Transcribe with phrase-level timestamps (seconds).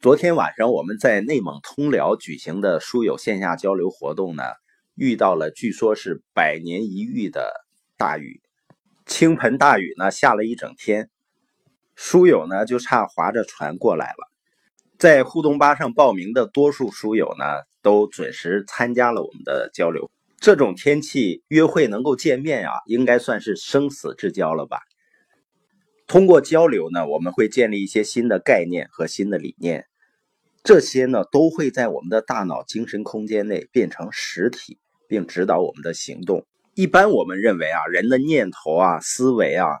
[0.00, 4.44] 昨天晚上我们在内蒙通辽举行的书友线下交流活动呢，
[4.94, 7.52] 遇到了据说是百年一遇的
[7.96, 8.40] 大雨，
[9.06, 11.10] 倾盆大雨呢下了一整天，
[11.96, 14.30] 书友呢就差划着船过来了。
[15.00, 17.44] 在互动吧上报名的多数书友呢，
[17.82, 20.12] 都准时参加了我们的交流。
[20.38, 24.78] 这种天气约会能够见面啊，应该算是生死之交了吧。
[26.06, 29.87] 通过交流呢，我们会建立一些新的概念和新的理念，
[30.68, 36.44] 这些呢都会在我们的大脑精神空间内变成实体，并指导我们的行动。
[36.74, 39.78] 一般我们认为啊，人的念头啊、思维啊，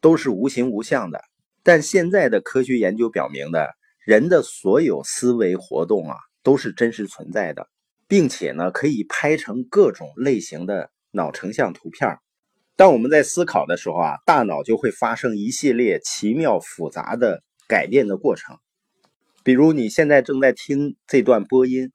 [0.00, 1.20] 都是无形无相的。
[1.64, 3.58] 但现在的科学研究表明呢，
[4.06, 7.66] 人的所有思维活动啊，都是真实存在的，
[8.06, 12.18] 并且呢，可以拍成各种类型的脑成像图片。
[12.76, 18.58] 当我们在思考的时候啊，大脑就会发生一系列奇妙复杂的改变的过程。
[19.48, 21.90] 比如你现在正在听这段播音，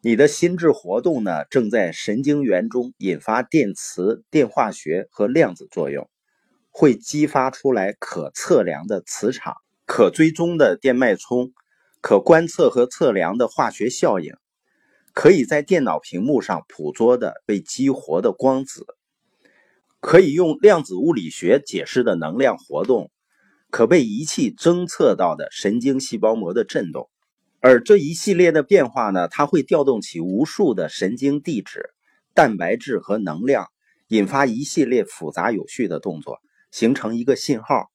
[0.00, 6.08] 你的心智活动呢正在神经元中引发电磁、电化学和量子作用，
[6.70, 11.52] 会激发出来可测量的磁场、可追踪的电脉冲、
[12.00, 14.32] 可观测和测量的化学效应，
[15.12, 18.86] 可以在电脑屏幕上捕捉的被激活的光子。
[20.00, 23.10] 可以用量子物理学解释的能量活动，
[23.70, 27.10] 可被仪器侦测到的神经细胞膜的振动，
[27.60, 31.90] 而这一系列的变化呢，它会调动起无数的神经递质、
[32.34, 33.66] 蛋白质和能量，
[34.08, 36.38] 引发一系列复杂有序的动作，
[36.70, 37.90] 形成一个信号。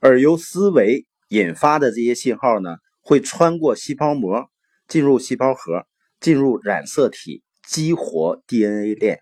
[0.00, 4.50] 而由思维引发的这些信号呢，会穿过细胞膜，
[4.88, 5.86] 进入细胞核，
[6.18, 9.20] 进入染色体，激活 DNA 链。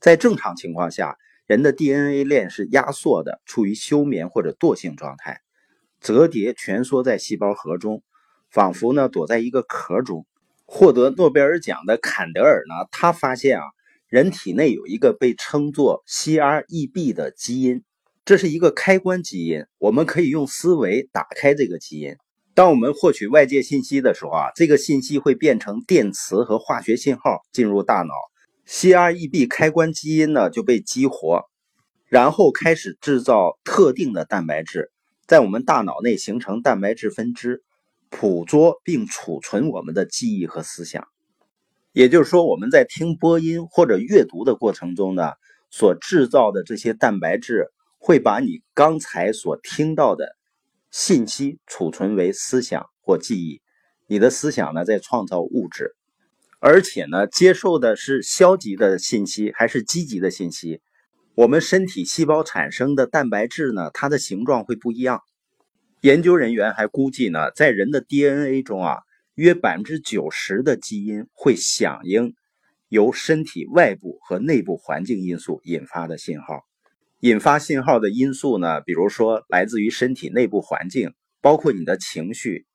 [0.00, 1.16] 在正常情况下。
[1.46, 5.42] 人的 DNA 链是压缩的，处于休眠或者惰性状态，
[6.00, 8.02] 折叠蜷缩在细胞核中，
[8.50, 10.26] 仿佛呢躲在一个壳中。
[10.64, 13.64] 获得诺贝尔奖的坎德尔呢，他发现啊，
[14.08, 17.84] 人体内有一个被称作 CREB 的基因，
[18.24, 22.16] 这是一个开关基因，我们可以用思维打开这个基因。
[22.54, 28.12] 当我们获取外界信息的时候啊，这个信息会变成电磁和化学信号进入大脑。
[28.68, 31.44] CREB 开关基因呢就被激活，
[32.06, 34.90] 然后开始制造特定的蛋白质，
[35.26, 37.62] 在我们大脑内形成蛋白质分支，
[38.10, 41.06] 捕捉并储存我们的记忆和思想。
[41.92, 45.30] 也就是说，我们在听播音或者阅读的过程中呢，
[45.70, 50.36] 所制造的这些蛋白质会把你刚才所听到的
[50.90, 53.62] 信息储存为思想或记忆，
[54.06, 55.95] 你的思想呢在创造物质。
[56.68, 60.80] 而且呢，接受的是消极的信息还是积极的信息？
[61.36, 65.22] 我们身体细胞产生的蛋白质呢，它的形状会不一样。
[66.00, 68.96] 研究人员还估计呢，在人的 DNA 中啊，
[69.36, 72.34] 约百分之九十的基因会响应
[72.88, 76.64] 由身体外部和内部环境因素引发的信号。
[77.20, 82.66] 引发信号的因素呢，比如说来自于身体内部环境，包括你的情绪、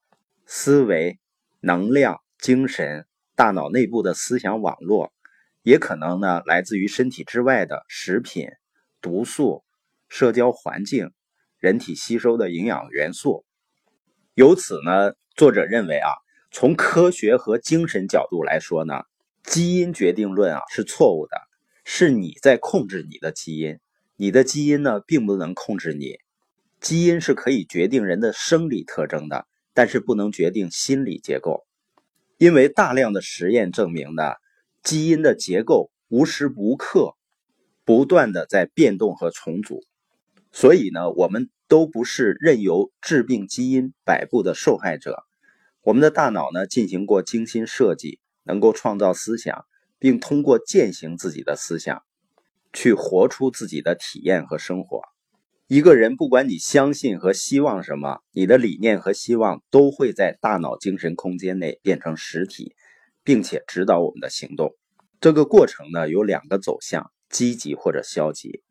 [0.45, 1.19] 思维、
[1.59, 3.05] 能量、精神。
[3.41, 5.11] 大脑内部的思想网络，
[5.63, 8.49] 也可能呢来自于身体之外的食品、
[9.01, 9.63] 毒素、
[10.07, 11.09] 社交环境、
[11.57, 13.43] 人体吸收的营养元素。
[14.35, 16.11] 由此呢，作者认为啊，
[16.51, 19.05] 从科学和精神角度来说呢，
[19.41, 21.35] 基因决定论啊是错误的，
[21.83, 23.79] 是你在控制你的基因，
[24.17, 26.19] 你的基因呢并不能控制你。
[26.79, 31.65] 基因是可以决定人的生理特征的，但是不能决定心理结构。
[32.41, 34.23] 因为大量的实验证明呢，
[34.81, 37.15] 基因的结构无时无刻
[37.85, 39.83] 不断的在变动和重组，
[40.51, 45.23] 所以呢，我们都不是任由致病基因摆布的受害者。
[45.83, 49.67] 我们的大脑呢，进行过精心设计，能够创造思想，
[49.99, 52.01] 并通过践行自己的思想，
[52.73, 55.03] 去活出自己的体验和生活。
[55.73, 62.75] 一个人，不管你相信和希望什么，你的理念和希望都会在大脑精神空间内变成实体，
[63.23, 64.75] 并且指导我们的行动。
[65.21, 68.61] 这个过程呢，有两个走向：积极或者消极。